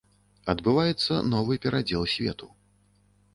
Адбываецца 0.53 1.17
новы 1.33 1.59
перадзел 1.67 2.07
свету. 2.15 2.51